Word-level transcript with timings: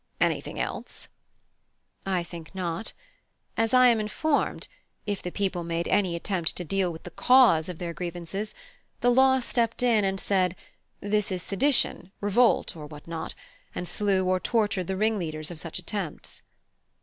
(H.) 0.19 0.25
Anything 0.25 0.59
else? 0.59 1.09
(I) 2.07 2.21
I 2.21 2.23
think 2.23 2.55
not. 2.55 2.93
As 3.55 3.71
I 3.71 3.85
am 3.85 3.99
informed, 3.99 4.67
if 5.05 5.21
the 5.21 5.29
people 5.31 5.63
made 5.63 5.87
any 5.87 6.15
attempt 6.15 6.55
to 6.57 6.63
deal 6.63 6.91
with 6.91 7.03
the 7.03 7.11
cause 7.11 7.69
of 7.69 7.77
their 7.77 7.93
grievances, 7.93 8.55
the 9.01 9.11
law 9.11 9.39
stepped 9.41 9.83
in 9.83 10.03
and 10.03 10.19
said, 10.19 10.55
this 11.01 11.31
is 11.31 11.43
sedition, 11.43 12.11
revolt, 12.19 12.75
or 12.75 12.87
what 12.87 13.07
not, 13.07 13.35
and 13.75 13.87
slew 13.87 14.25
or 14.25 14.39
tortured 14.39 14.87
the 14.87 14.97
ringleaders 14.97 15.51
of 15.51 15.59
such 15.59 15.77
attempts. 15.77 16.41